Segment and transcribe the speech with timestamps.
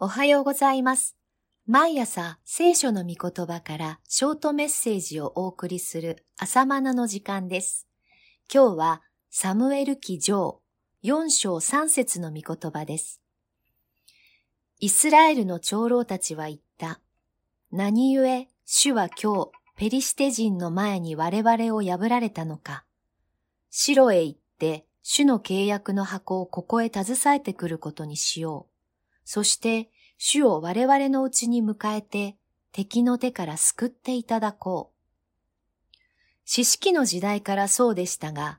[0.00, 1.16] おはようございます。
[1.66, 7.88] 毎朝聖書の御言葉からショートメッセージをお送りする朝マナの時間です。
[8.48, 10.60] 今日はサムエル記上
[11.02, 13.20] 4章3節の御言葉です。
[14.78, 17.00] イスラエルの長老たちは言った。
[17.72, 22.84] 何故主は今日ペリシテ人の前に我々を破られたのか。
[23.68, 28.77] 城へ行って主の契約の箱をここへ携えてくることにしよう。
[29.30, 32.38] そして、主を我々のうちに迎えて、
[32.72, 35.96] 敵の手から救っていただこう。
[36.46, 38.58] 四式の時代からそうでしたが、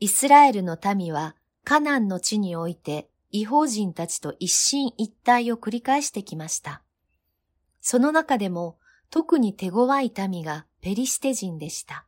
[0.00, 6.82] イスラエルの民はカナンの地において違法人たちと一進一退を繰り返してきました。
[7.80, 8.76] その中でも
[9.08, 12.04] 特に手強い民がペリシテ人でした。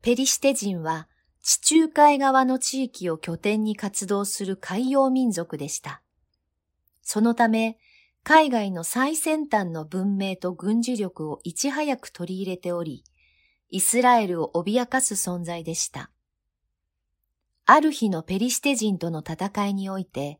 [0.00, 1.08] ペリシテ人は
[1.42, 6.00] 地中海側の地域を拠点に活動する海洋民族でした。
[7.10, 7.78] そのため、
[8.22, 13.02] 海外の最先端の文明と軍事力をいち早く取り入れており、
[13.70, 16.10] イスラエルを脅かす存在でした。
[17.64, 20.38] ある日のペリシテ人との戦いにおいて、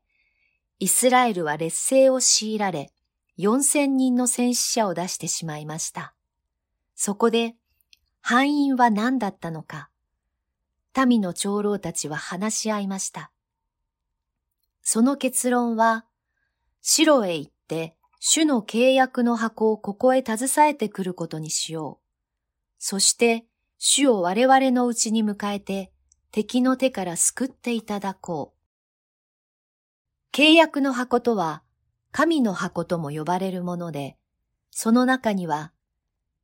[0.78, 2.92] イスラエルは劣勢を強いられ、
[3.38, 6.12] 4000人の戦死者を出してしまいました。
[6.94, 7.54] そこで、
[8.20, 9.88] 敗因は何だったのか、
[11.06, 13.30] 民の長老たちは話し合いました。
[14.82, 16.04] その結論は、
[16.90, 22.04] 城へ行って、主の契約の箱をここへ携えてくることにしよう。
[22.78, 23.44] そして、
[23.76, 25.92] 主を我々のうちに迎えて、
[26.32, 28.54] 敵の手から救っていただこ
[30.32, 30.34] う。
[30.34, 31.62] 契約の箱とは、
[32.10, 34.16] 神の箱とも呼ばれるもので、
[34.70, 35.74] その中には、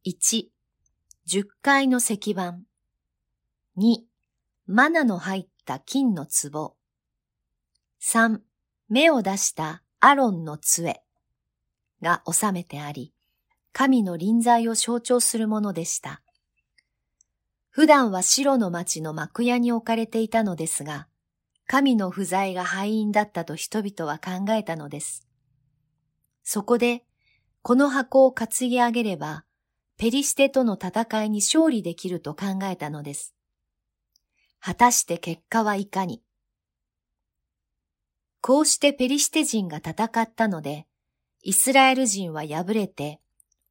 [0.06, 2.58] 11階の石板、
[3.78, 3.96] 2、
[4.66, 6.76] マナの入った金の壺、
[8.02, 8.40] 3、
[8.90, 11.00] 目を出したアロンの杖
[12.02, 13.14] が収めてあり、
[13.72, 16.20] 神の臨在を象徴するものでした。
[17.70, 21.08] 普段は白の町の幕屋に置かれていたのですが、
[21.66, 25.26] 神の不在が敗因だったと人々は考えたのです。
[26.42, 27.06] そこで、
[27.62, 29.46] この箱を担ぎ上げれば、
[29.96, 33.34] ペリシテとの戦いに勝利できると考えたのです。
[34.60, 36.20] 果たして結果はいかに？
[38.46, 40.86] こうしてペリシテ人が戦ったので、
[41.40, 43.18] イスラエル人は敗れて、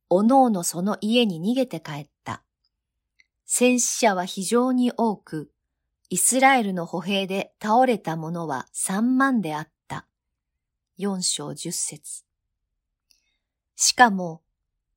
[0.10, 2.42] おのおのその家に逃げて帰った。
[3.46, 5.52] 戦死者は非常に多く、
[6.10, 10.08] イスラエルの歩兵で倒れた者は三万であった。
[10.98, 12.26] 四章十節。
[13.76, 14.42] しかも、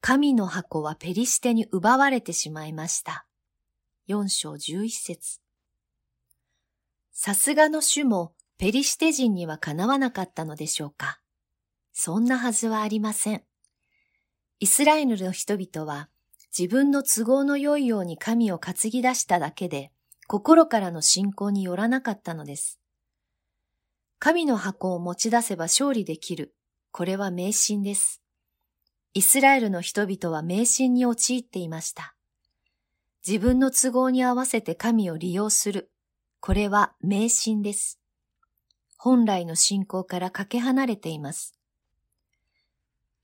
[0.00, 3.26] 神の箱はペリシテに奪われてしまいました。
[4.06, 5.42] 四章十一節。
[7.12, 11.20] さすがの主もペリシテ人にはかなわなかったのでしょうか？
[11.92, 13.42] そんなはずはありません。
[14.60, 16.08] イスラエルの人々は
[16.58, 19.92] 自分の都合の良いように神を担ぎ出しただけで
[20.26, 22.80] 心からの信仰によらなかったのです。
[24.18, 26.54] 神の箱を持ち出せば勝利できる。
[26.92, 28.22] これは迷信です。
[29.12, 32.14] イスラエルの人々は迷信に陥っていました。
[33.26, 35.90] 自分の都合に合わせて神を利用する。
[36.40, 38.00] これは迷信です。
[38.96, 41.54] 本来の信仰からかけ離れています。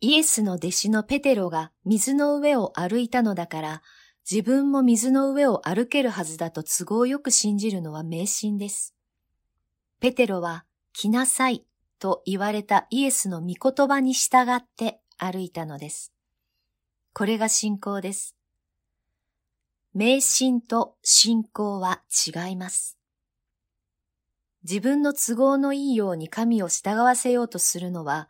[0.00, 3.82] イエスの弟子のペテロが水の上を歩いたのだから、
[4.28, 8.94] 自分も水の上を歩けるはずだと都合よく信じるのは迷信です。
[10.00, 11.64] ペテロは、来なさい
[11.98, 16.12] と言われたイエスの御言葉に従って歩いたのです。
[17.12, 18.34] これが信仰です。
[19.94, 22.98] 迷信と信仰は違います。
[24.64, 28.28] 自分の都合のいいように神を従わせようとするのは、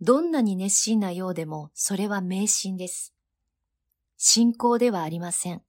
[0.00, 3.14] どんなに熱心なようでもそれは迷信です。
[4.16, 5.62] 信仰ではありません。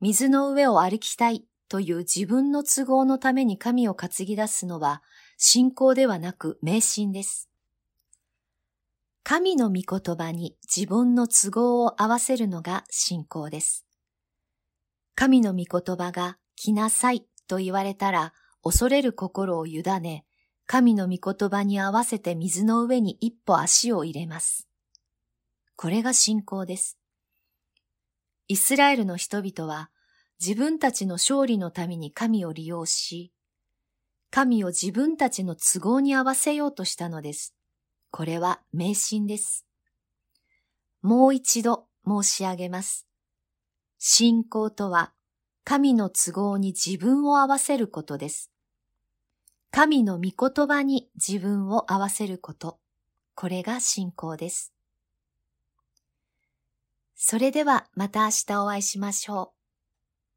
[0.00, 5.02] 水の上を歩きたいという自分の都合のために神を担ぎ出すのは
[5.36, 7.48] 信仰ではなく迷信です。
[9.22, 13.84] 神の御言葉に自分の都合を合わせるのが信仰です。
[15.14, 18.34] 神の御言葉が来なさいと言われたら
[18.68, 20.24] 恐れる心を委ね、
[20.66, 24.66] 神の御言葉に合わせて水の上に一歩足を入れます。
[25.76, 26.98] これが信仰です。
[28.48, 29.90] イスラエルの人々は
[30.40, 33.32] 自分たちの勝利のために神を利用し、
[34.32, 37.54] 神を自分たちの都合に合わせようとしたのです。
[38.10, 39.64] これは迷信です。
[41.02, 43.06] もう一度申し上げます。
[43.98, 45.12] 信仰とは
[45.62, 48.50] 神の都合に自分を合わせることです。
[49.76, 52.78] 神の御言葉に自分を合わせること。
[53.34, 54.72] これが信仰です。
[57.14, 59.55] それではまた明日お会いしましょう。